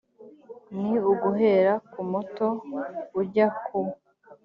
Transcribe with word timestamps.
ni 0.85 0.97
uguhera 1.11 1.73
ku 1.91 2.01
muto 2.11 2.47
ujya 3.19 3.47
ku 3.65 3.79